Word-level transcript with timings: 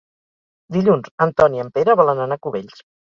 Dilluns 0.77 1.11
en 1.25 1.33
Ton 1.41 1.57
i 1.57 1.61
en 1.65 1.69
Pere 1.75 1.95
volen 1.99 2.23
anar 2.25 2.39
a 2.41 2.43
Cubells. 2.47 2.81